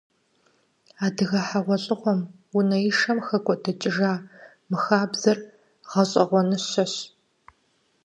Адыгэ 1.05 1.39
хьэгъуэлӀыгъуэм, 1.47 2.21
унэишэм 2.57 3.17
хэкӀуэдыкӀыжа 3.27 4.13
мы 4.69 4.77
хабзэр 4.83 5.37
гъэщӀэгъуэныщэщ. 5.89 6.93